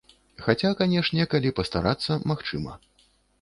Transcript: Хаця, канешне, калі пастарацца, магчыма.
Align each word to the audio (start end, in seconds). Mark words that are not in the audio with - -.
Хаця, 0.45 0.71
канешне, 0.79 1.27
калі 1.33 1.51
пастарацца, 1.59 2.19
магчыма. 2.33 2.73